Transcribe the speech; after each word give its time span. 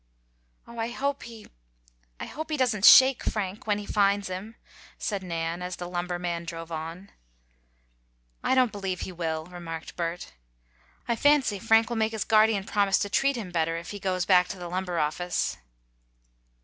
"Oh, 0.67 0.79
I 0.79 0.87
hope 0.89 1.21
he 1.21 1.45
I 2.19 2.25
hope 2.25 2.49
he 2.49 2.57
doesn't 2.57 2.85
shake 2.85 3.21
Frank, 3.21 3.67
when 3.67 3.77
he 3.77 3.85
finds 3.85 4.29
him," 4.29 4.55
said 4.97 5.21
Nan, 5.21 5.61
as 5.61 5.75
the 5.75 5.87
lumber 5.87 6.17
man 6.17 6.43
drove 6.43 6.71
on. 6.71 7.11
"I 8.43 8.55
don't 8.55 8.71
believe 8.71 9.01
he 9.01 9.11
will," 9.11 9.45
remarked 9.45 9.95
Bert. 9.95 10.33
"I 11.07 11.15
fancy 11.15 11.59
Frank 11.59 11.87
will 11.89 11.97
make 11.97 12.13
his 12.13 12.23
guardian 12.23 12.63
promise 12.63 12.97
to 12.97 13.11
treat 13.11 13.35
him 13.35 13.51
better 13.51 13.77
if 13.77 13.91
he 13.91 13.99
goes 13.99 14.25
back 14.25 14.47
to 14.47 14.57
the 14.57 14.69
lumber 14.69 14.97
office." 14.97 15.57